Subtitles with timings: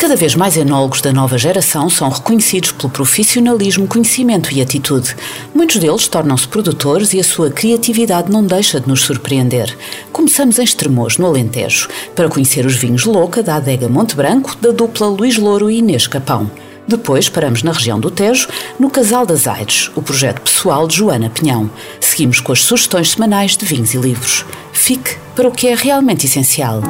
[0.00, 5.14] Cada vez mais enólogos da nova geração são reconhecidos pelo profissionalismo, conhecimento e atitude.
[5.54, 9.76] Muitos deles tornam-se produtores e a sua criatividade não deixa de nos surpreender.
[10.10, 14.70] Começamos em Estremoz, no Alentejo, para conhecer os vinhos Louca da Adega Monte Branco, da
[14.70, 16.50] dupla Luís Louro e Inês Capão.
[16.88, 21.28] Depois paramos na região do Tejo, no Casal das Aires, o projeto pessoal de Joana
[21.28, 21.70] Pinhão.
[22.00, 24.46] Seguimos com as sugestões semanais de vinhos e livros.
[24.72, 26.80] Fique para o que é realmente essencial.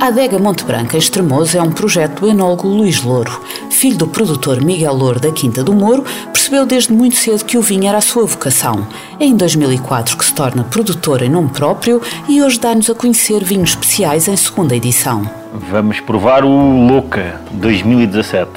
[0.00, 3.42] A Adega Monte Branco em Estremoso é um projeto do enólogo Luís Louro.
[3.68, 7.62] Filho do produtor Miguel Louro da Quinta do Moro, percebeu desde muito cedo que o
[7.62, 8.86] vinho era a sua vocação.
[9.18, 13.42] É em 2004 que se torna produtor em nome próprio e hoje dá-nos a conhecer
[13.42, 15.28] vinhos especiais em segunda edição.
[15.52, 18.50] Vamos provar o Louca 2017.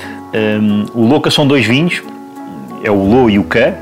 [0.62, 2.04] Um, o Louca são dois vinhos,
[2.84, 3.74] é o Lô e o Cá.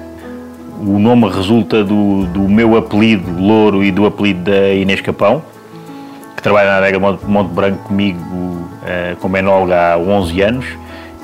[0.80, 5.44] O nome resulta do, do meu apelido Louro e do apelido da Inês Capão
[6.40, 10.66] que trabalha na adega Monte Branco comigo uh, como enóloga há 11 anos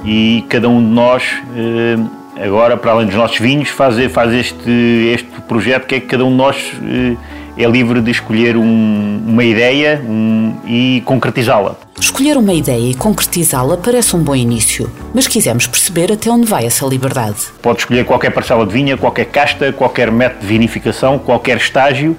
[0.04, 4.70] e cada um de nós, uh, agora, para além dos nossos vinhos, faz, faz este,
[5.14, 7.18] este projeto que é que cada um de nós uh,
[7.58, 11.78] é livre de escolher um, uma ideia um, e concretizá-la.
[11.98, 16.66] Escolher uma ideia e concretizá-la parece um bom início, mas quisemos perceber até onde vai
[16.66, 17.38] essa liberdade.
[17.62, 22.18] Pode escolher qualquer parcela de vinha, qualquer casta, qualquer método de vinificação, qualquer estágio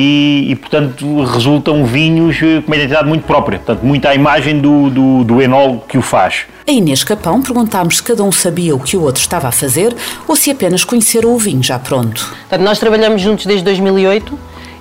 [0.00, 4.60] e, e, portanto, resultam vinhos eh, com uma identidade muito própria, portanto, muito à imagem
[4.60, 6.44] do, do, do enólogo que o faz.
[6.64, 9.92] A Inês Capão perguntámos se cada um sabia o que o outro estava a fazer
[10.28, 12.32] ou se apenas conheceram o vinho já pronto.
[12.42, 14.38] Portanto, nós trabalhamos juntos desde 2008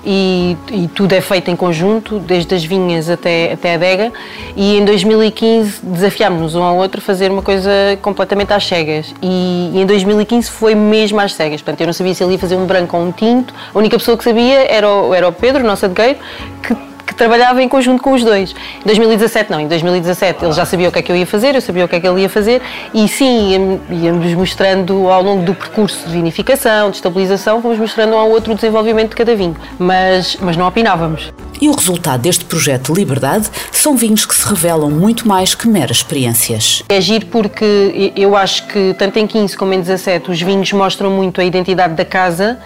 [0.09, 4.13] e, e, tudo é feito em conjunto, desde as vinhas até, até a adega.
[4.56, 7.69] E em 2015 desafiámos-nos um ao outro a fazer uma coisa
[8.01, 9.13] completamente às cegas.
[9.22, 11.62] E, e, em 2015 foi mesmo às cegas.
[11.62, 13.53] Portanto, eu não sabia se ele ia fazer um branco ou um tinto.
[13.75, 16.17] A única pessoa que sabia era o, era o Pedro, o nosso adegueiro,
[16.63, 16.73] que
[17.17, 18.55] trabalhava em conjunto com os dois.
[18.81, 21.55] Em 2017 não, em 2017 ele já sabia o que é que eu ia fazer,
[21.55, 22.61] eu sabia o que é que ele ia fazer
[22.94, 28.17] e sim, íamos mostrando ao longo do percurso de vinificação, de estabilização, fomos mostrando um
[28.17, 31.33] ao outro o desenvolvimento de cada vinho, mas, mas não opinávamos.
[31.59, 35.67] E o resultado deste projeto de Liberdade são vinhos que se revelam muito mais que
[35.67, 36.84] meras experiências.
[36.88, 41.09] É giro porque eu acho que tanto em 15 como em 17 os vinhos mostram
[41.09, 42.59] muito a identidade da casa,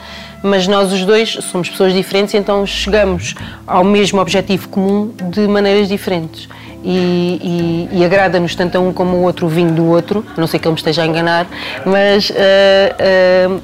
[0.43, 3.35] mas nós os dois somos pessoas diferentes, então chegamos
[3.65, 6.47] ao mesmo objetivo comum de maneiras diferentes.
[6.83, 10.47] E, e, e agrada-nos tanto a um como o outro o vinho do outro, não
[10.47, 11.47] sei que ele me esteja a enganar,
[11.85, 13.61] mas uh, uh,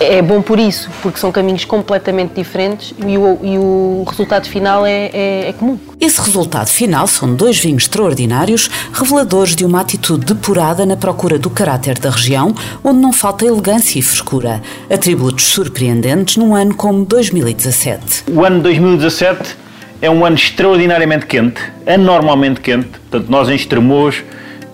[0.00, 4.84] é bom por isso, porque são caminhos completamente diferentes e o, e o resultado final
[4.86, 5.78] é, é, é, comum.
[6.00, 11.50] Esse resultado final são dois vinhos extraordinários, reveladores de uma atitude depurada na procura do
[11.50, 14.62] caráter da região, onde não falta elegância e frescura.
[14.90, 18.24] Atributos surpreendentes num ano como 2017.
[18.32, 19.56] O ano 2017
[20.00, 22.88] é um ano extraordinariamente quente, anormalmente quente.
[23.10, 24.22] Portanto, nós em Estremoz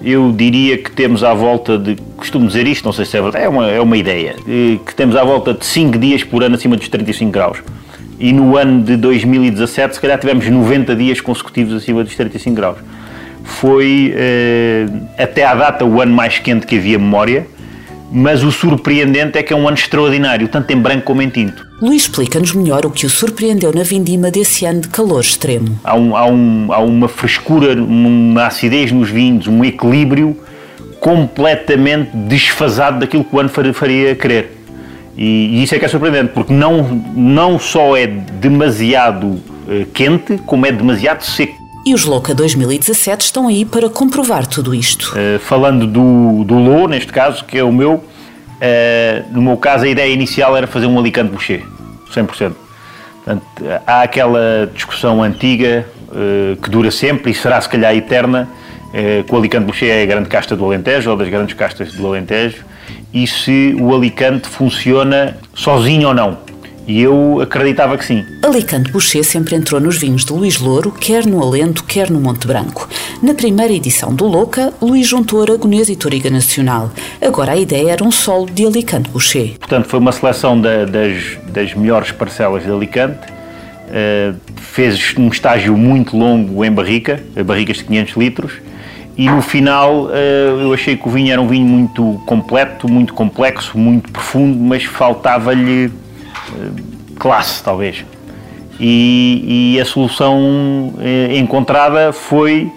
[0.02, 3.44] eu diria que temos à volta de, costumo dizer isto, não sei se é verdade,
[3.44, 4.34] é uma, é uma ideia,
[4.86, 7.58] que temos à volta de 5 dias por ano acima dos 35 graus.
[8.18, 12.78] E no ano de 2017, se calhar tivemos 90 dias consecutivos acima dos 35 graus.
[13.42, 17.46] Foi, eh, até à data, o ano mais quente que havia memória
[18.10, 21.66] mas o surpreendente é que é um ano extraordinário, tanto em branco como em tinto.
[21.80, 25.78] Luís explica-nos melhor o que o surpreendeu na vindima desse ano de calor extremo.
[25.84, 30.36] Há, um, há, um, há uma frescura, uma acidez nos vinhos, um equilíbrio
[31.00, 34.58] completamente desfasado daquilo que o ano faria querer.
[35.16, 36.82] E, e isso é que é surpreendente, porque não,
[37.14, 41.59] não só é demasiado uh, quente, como é demasiado seco.
[41.84, 45.14] E os Louca 2017 estão aí para comprovar tudo isto.
[45.14, 48.04] Uh, falando do, do Lô, neste caso, que é o meu, uh,
[49.32, 51.64] no meu caso a ideia inicial era fazer um Alicante Boucher,
[52.14, 52.52] 100%.
[53.24, 53.44] Portanto,
[53.86, 58.48] há aquela discussão antiga uh, que dura sempre e será se calhar eterna,
[59.24, 62.08] que o Alicante Boucher é a grande casta do Alentejo, ou das grandes castas do
[62.08, 62.64] Alentejo,
[63.14, 66.38] e se o Alicante funciona sozinho ou não.
[66.86, 68.24] E eu acreditava que sim.
[68.42, 72.46] Alicante Boucher sempre entrou nos vinhos de Luís Louro, quer no Alento, quer no Monte
[72.46, 72.88] Branco.
[73.22, 76.90] Na primeira edição do Louca, Luís juntou Aragonês e Toriga Nacional.
[77.20, 79.58] Agora a ideia era um solo de Alicante Boucher.
[79.58, 83.18] Portanto, foi uma seleção da, das, das melhores parcelas de Alicante.
[83.90, 88.52] Uh, fez um estágio muito longo em barrica, barricas de 500 litros,
[89.16, 90.08] e no final
[90.60, 94.84] eu achei que o vinho era um vinho muito completo, muito complexo, muito profundo, mas
[94.84, 95.90] faltava-lhe
[97.18, 98.04] classe, talvez.
[98.78, 100.94] E, e a solução
[101.36, 102.70] encontrada foi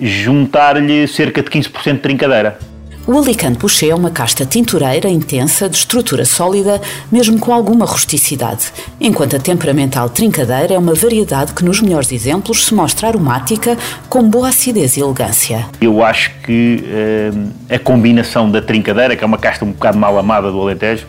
[0.00, 2.58] juntar-lhe cerca de 15% de trincadeira.
[3.06, 6.80] O Alicante Boucher é uma casta tintureira intensa, de estrutura sólida,
[7.12, 12.64] mesmo com alguma rusticidade, enquanto a temperamental trincadeira é uma variedade que, nos melhores exemplos,
[12.64, 13.76] se mostra aromática,
[14.08, 15.66] com boa acidez e elegância.
[15.82, 20.18] Eu acho que uh, a combinação da trincadeira, que é uma casta um bocado mal
[20.18, 21.06] amada do Alentejo,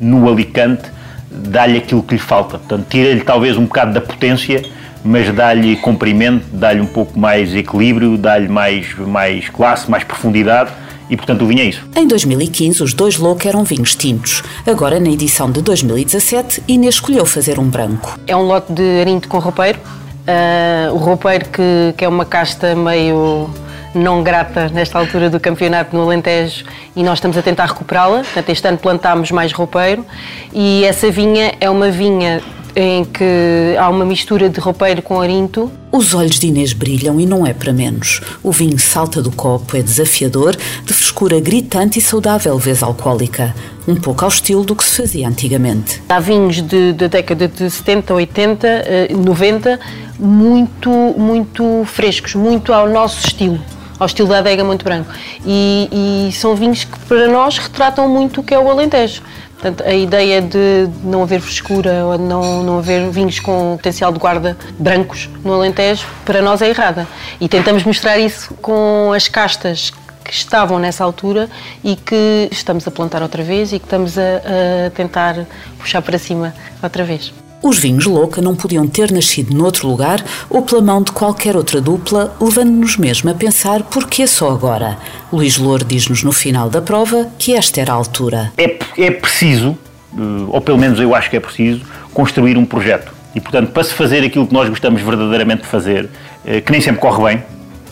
[0.00, 0.90] no Alicante,
[1.30, 2.58] dá-lhe aquilo que lhe falta.
[2.58, 4.62] Portanto, tira-lhe talvez um bocado da potência,
[5.04, 10.70] mas dá-lhe comprimento, dá-lhe um pouco mais equilíbrio, dá-lhe mais, mais classe, mais profundidade
[11.10, 11.88] e, portanto, o vinho é isso.
[11.96, 14.42] Em 2015, os dois Louco eram vinhos tintos.
[14.66, 18.18] Agora, na edição de 2017, Inês escolheu fazer um branco.
[18.26, 19.78] É um lote de arinto com roupeiro.
[19.78, 23.48] Uh, o roupeiro, que, que é uma casta meio
[23.94, 26.64] não grata nesta altura do campeonato no Alentejo
[26.94, 28.18] e nós estamos a tentar recuperá-la.
[28.18, 30.04] Portanto, este ano plantámos mais roupeiro
[30.52, 32.42] e essa vinha é uma vinha
[32.76, 35.70] em que há uma mistura de roupeiro com arinto.
[35.90, 38.20] Os olhos de Inês brilham e não é para menos.
[38.40, 40.54] O vinho salta do copo, é desafiador,
[40.84, 43.52] de frescura gritante e saudável, vez alcoólica.
[43.86, 46.00] Um pouco ao estilo do que se fazia antigamente.
[46.08, 48.68] Há vinhos da década de 70, 80,
[49.16, 49.80] 90,
[50.18, 53.58] muito, muito frescos, muito ao nosso estilo
[53.98, 55.12] ao estilo da adega muito branco.
[55.44, 59.22] E, e, são vinhos que para nós retratam muito o que é o Alentejo.
[59.54, 64.12] Portanto, a ideia de não haver frescura ou de não, não haver vinhos com potencial
[64.12, 67.08] de guarda brancos no Alentejo, para nós é errada.
[67.40, 69.92] E tentamos mostrar isso com as castas
[70.24, 71.48] que estavam nessa altura
[71.82, 75.46] e que estamos a plantar outra vez e que estamos a, a tentar
[75.78, 77.32] puxar para cima outra vez.
[77.60, 81.80] Os vinhos Louca não podiam ter nascido noutro lugar ou pela mão de qualquer outra
[81.80, 84.96] dupla, levando-nos mesmo a pensar porquê só agora.
[85.32, 88.52] Luís Louro diz-nos no final da prova que esta era a altura.
[88.56, 89.76] É, é preciso,
[90.16, 91.80] eh, ou pelo menos eu acho que é preciso,
[92.14, 93.12] construir um projeto.
[93.34, 96.08] E, portanto, para se fazer aquilo que nós gostamos verdadeiramente de fazer,
[96.46, 97.42] eh, que nem sempre corre bem,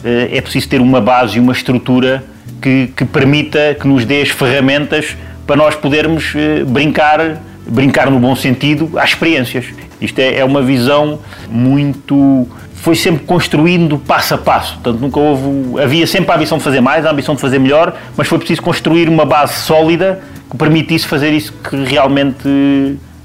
[0.05, 2.25] eh, é preciso ter uma base e uma estrutura
[2.63, 6.35] que, que permita, que nos dê as ferramentas para nós podermos
[6.69, 9.67] brincar brincar no bom sentido, às experiências.
[10.01, 11.19] Isto é, é uma visão
[11.49, 12.47] muito.
[12.75, 14.75] Foi sempre construindo passo a passo.
[14.75, 15.81] Portanto, nunca houve.
[15.83, 18.63] Havia sempre a ambição de fazer mais, a ambição de fazer melhor, mas foi preciso
[18.63, 22.49] construir uma base sólida que permitisse fazer isso que realmente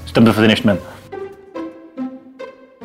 [0.04, 0.92] estamos a fazer neste momento.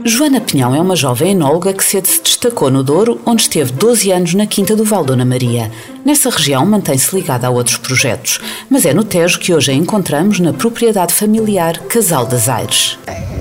[0.06, 4.11] Joana Pinhão é uma jovem enóloga que cedo se destacou no Douro, onde esteve 12
[4.11, 5.71] anos na Quinta do Val Dona Maria.
[6.05, 8.39] Nessa região mantém-se ligada a outros projetos,
[8.69, 12.99] mas é no Tejo que hoje a encontramos na propriedade familiar Casal das Aires.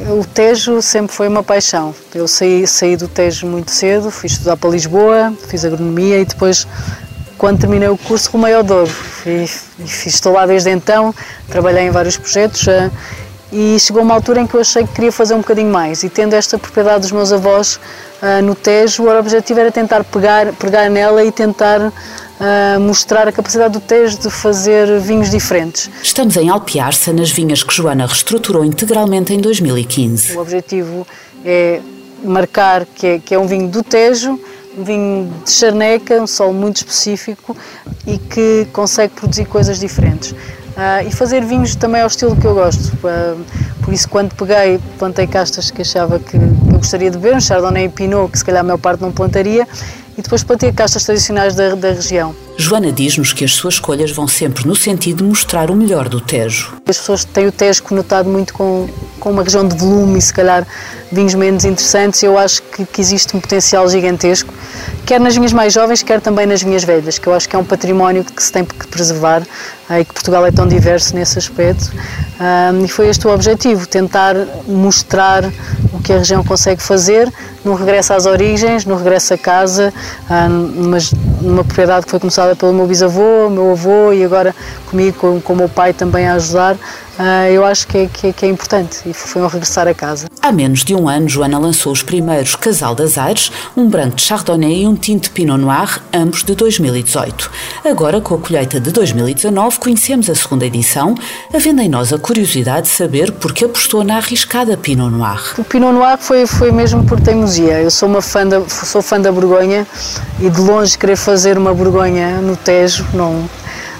[0.09, 1.95] O Tejo sempre foi uma paixão.
[2.15, 6.67] Eu saí, saí do Tejo muito cedo, fui estudar para Lisboa, fiz agronomia e depois
[7.37, 8.91] quando terminei o curso rumei ao Douro.
[9.27, 9.45] E,
[9.79, 11.15] e estou lá desde então,
[11.51, 12.91] trabalhei em vários projetos eh,
[13.53, 16.09] e chegou uma altura em que eu achei que queria fazer um bocadinho mais e
[16.09, 20.91] tendo esta propriedade dos meus avós uh, no Tejo, o objetivo era tentar pegar, pegar
[20.91, 25.89] nela e tentar uh, mostrar a capacidade do Tejo de fazer vinhos diferentes.
[26.03, 30.37] Estamos em Alpiarça, nas vinhas que Joana reestruturou integralmente em 2015.
[30.37, 31.07] O objetivo
[31.45, 31.81] é
[32.25, 34.41] marcar que é, que é um vinho do Tejo,
[34.77, 37.57] um vinho de charneca, um solo muito específico
[38.07, 40.35] e que consegue produzir coisas diferentes.
[40.77, 42.93] Uh, e fazer vinhos também ao estilo que eu gosto.
[42.97, 43.43] Uh,
[43.83, 47.41] por isso, quando peguei, plantei castas que achava que, que eu gostaria de beber, um
[47.41, 49.67] Chardonnay e Pinot, que se calhar a maior parte não plantaria,
[50.19, 52.35] e depois plantei castas tradicionais da, da região.
[52.59, 56.21] Joana diz-nos que as suas escolhas vão sempre no sentido de mostrar o melhor do
[56.21, 56.75] Tejo.
[56.89, 58.89] As pessoas têm o Tejo conotado muito com,
[59.27, 60.65] com uma região de volume e se calhar
[61.11, 62.23] vinhos menos interessantes.
[62.23, 64.55] Eu acho que, que existe um potencial gigantesco
[65.07, 67.59] quer nas vinhas mais jovens, quer também nas vinhas velhas, que eu acho que é
[67.59, 69.43] um património que se tem que preservar
[69.89, 71.93] e que Portugal é tão diverso nesse aspecto.
[72.85, 74.35] e foi este o objetivo, tentar
[74.67, 75.45] mostrar
[75.93, 77.33] o que a região consegue fazer
[77.65, 79.95] no regresso às origens, no regresso a casa,
[80.51, 80.99] numa,
[81.41, 84.55] numa propriedade que foi começada pelo meu bisavô, meu avô e agora
[84.91, 86.77] comigo, com, com o meu pai também a ajudar.
[87.19, 89.95] Uh, eu acho que é, que, é, que é, importante e foi um regressar a
[89.95, 90.27] casa.
[90.43, 94.23] Há menos de um ano, Joana lançou os primeiros Casal das Aires, um branco de
[94.23, 97.51] Chardonnay e um tinto Pinot Noir, ambos de 2018.
[97.85, 101.15] Agora, com a colheita de 2019, conhecemos a segunda edição,
[101.55, 105.55] havendo em nós a curiosidade de saber por que apostou na arriscada Pinot Noir.
[105.57, 107.81] O Pinot Noir foi, foi mesmo por teimosia.
[107.81, 109.87] Eu sou, uma fã da, sou fã da Borgonha
[110.39, 113.49] e de longe querer fazer uma Borgonha no Tejo, não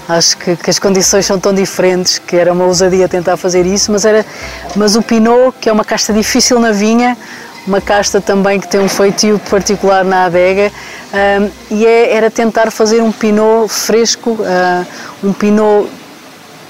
[0.07, 3.91] Acho que, que, as condições são tão diferentes que era uma ousadia tentar fazer isso,
[3.91, 4.25] mas, era,
[4.75, 7.17] mas o Pinot, que é uma casta difícil na vinha,
[7.67, 10.71] uma casta também que tem um feitio particular na adega
[11.13, 14.87] um, e é, era tentar fazer um pinot fresco, uh,
[15.21, 15.89] um pinot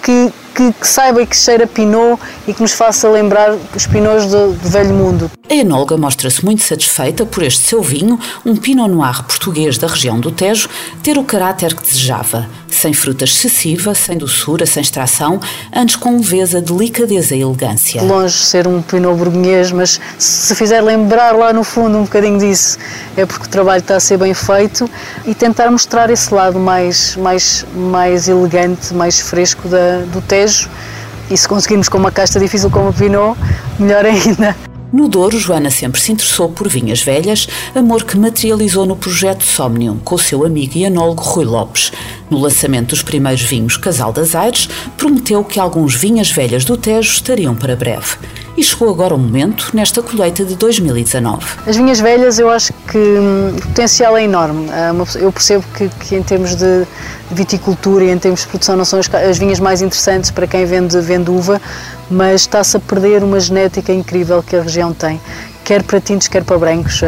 [0.02, 4.26] que que, que, saiba e que cheira pinot e que nos faça lembrar os pinots
[4.26, 5.32] do, do velho mundo.
[5.48, 10.20] A enóloga mostra-se muito satisfeita por este seu vinho, um Pinot Noir português da região
[10.20, 10.68] do Tejo,
[11.04, 15.40] ter o caráter que desejava, sem fruta excessiva, sem doçura, sem extração,
[15.76, 18.02] antes com leveza, delicadeza e elegância.
[18.04, 22.38] Longe de ser um Pinot burguês, mas se fizer lembrar lá no fundo um bocadinho
[22.38, 22.78] disso,
[23.16, 24.90] é porque o trabalho está a ser bem feito
[25.26, 30.70] e tentar mostrar esse lado mais, mais, mais elegante, mais fresco da, do Tejo.
[31.30, 33.38] E se conseguirmos com uma casta difícil como o Pinot,
[33.80, 34.67] melhor ainda.
[34.92, 39.98] No Douro, Joana sempre se interessou por vinhas velhas, amor que materializou no projeto Somnium
[39.98, 41.92] com o seu amigo e anólogo Rui Lopes.
[42.30, 47.12] No lançamento dos primeiros vinhos Casal das Aires, prometeu que alguns vinhas velhas do Tejo
[47.12, 48.18] estariam para breve.
[48.58, 51.46] E chegou agora o momento nesta colheita de 2019.
[51.68, 54.68] As vinhas velhas eu acho que hum, o potencial é enorme.
[55.20, 56.88] Eu percebo que, que em termos de
[57.30, 60.66] viticultura e em termos de produção não são as, as vinhas mais interessantes para quem
[60.66, 61.62] vende, vende uva,
[62.10, 65.22] mas está-se a perder uma genética incrível que a região tem
[65.64, 67.02] quer para tintos, quer para brancos.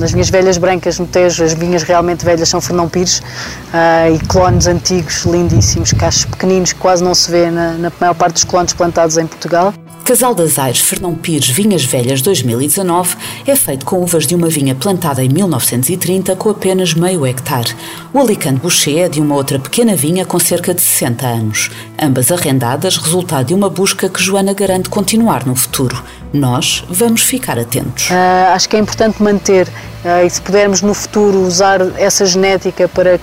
[0.00, 4.18] Nas minhas velhas brancas no Tejo, as vinhas realmente velhas são Fernão Pires uh, e
[4.26, 8.44] clones antigos, lindíssimos, cachos pequeninos que quase não se vê na, na maior parte dos
[8.44, 9.74] clones plantados em Portugal.
[10.06, 14.72] Casal das Aires Fernão Pires Vinhas Velhas 2019 é feito com uvas de uma vinha
[14.72, 17.74] plantada em 1930 com apenas meio hectare.
[18.14, 21.72] O Alicante Boucher é de uma outra pequena vinha com cerca de 60 anos.
[22.00, 26.00] Ambas arrendadas, resultado de uma busca que Joana garante continuar no futuro.
[26.32, 28.08] Nós vamos ficar atentos.
[28.08, 32.86] Uh, acho que é importante manter uh, e se pudermos no futuro usar essa genética
[32.86, 33.18] para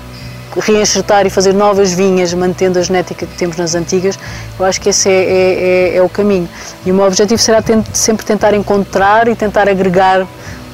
[0.60, 4.17] reenxertar e fazer novas vinhas, mantendo a genética que temos nas antigas,
[4.60, 6.48] eu acho que esse é, é, é, é o caminho.
[6.86, 10.27] E o meu objetivo será sempre tentar encontrar e tentar agregar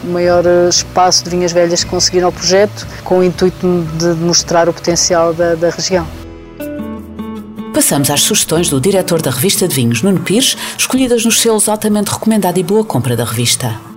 [0.04, 4.08] o maior eh, espaço de vinhas velhas que conseguir ao projeto, com o intuito de
[4.22, 6.08] mostrar o potencial da, da região.
[7.74, 12.12] Passamos às sugestões do diretor da revista de vinhos, Nuno Pires, escolhidas nos selos altamente
[12.12, 13.89] recomendado e boa compra da revista.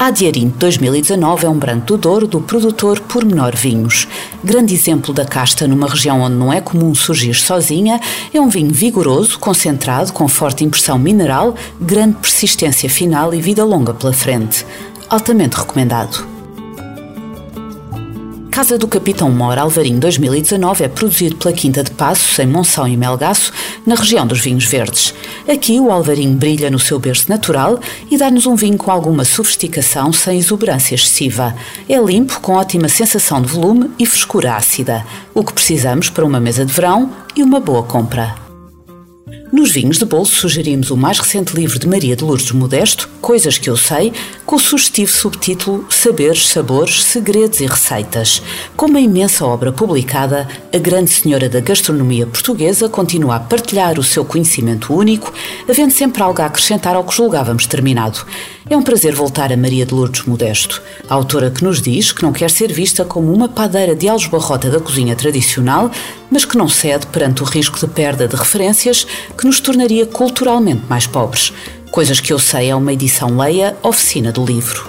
[0.00, 4.08] A Diarinto 2019 é um branco do Douro do produtor Pormenor Vinhos.
[4.42, 8.00] Grande exemplo da casta numa região onde não é comum surgir sozinha,
[8.32, 13.92] é um vinho vigoroso, concentrado, com forte impressão mineral, grande persistência final e vida longa
[13.92, 14.64] pela frente.
[15.10, 16.26] Altamente recomendado.
[18.50, 22.96] Casa do Capitão Mor Alvarinho 2019 é produzido pela Quinta de Passos, em Monção e
[22.96, 23.52] Melgaço,
[23.86, 25.14] na região dos vinhos verdes.
[25.48, 27.80] Aqui o Alvarinho brilha no seu berço natural
[28.10, 31.54] e dá-nos um vinho com alguma sofisticação sem exuberância excessiva.
[31.88, 35.04] É limpo, com ótima sensação de volume e frescura ácida.
[35.34, 38.49] O que precisamos para uma mesa de verão e uma boa compra.
[39.52, 43.58] Nos vinhos de bolso sugerimos o mais recente livro de Maria de Lourdes Modesto, Coisas
[43.58, 44.12] que eu sei,
[44.46, 48.42] com o sugestivo subtítulo Saberes, Sabores, Segredos e Receitas.
[48.76, 54.04] Com uma imensa obra publicada, a grande senhora da gastronomia portuguesa continua a partilhar o
[54.04, 55.32] seu conhecimento único,
[55.68, 58.24] havendo sempre algo a acrescentar ao que julgávamos terminado.
[58.68, 62.22] É um prazer voltar a Maria de Lourdes Modesto, a autora que nos diz que
[62.22, 65.90] não quer ser vista como uma padeira de aljobarrota da cozinha tradicional,
[66.30, 69.04] mas que não cede perante o risco de perda de referências
[69.40, 71.50] que nos tornaria culturalmente mais pobres.
[71.90, 74.86] Coisas que eu sei é uma edição Leia, oficina do livro.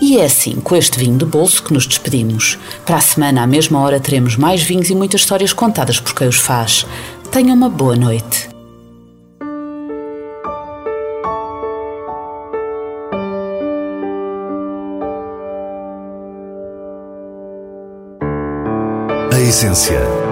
[0.00, 2.58] E é assim, com este vinho de bolso, que nos despedimos.
[2.86, 6.26] Para a semana, à mesma hora, teremos mais vinhos e muitas histórias contadas por quem
[6.26, 6.86] os faz.
[7.30, 8.48] Tenha uma boa noite.
[19.30, 20.31] A essência.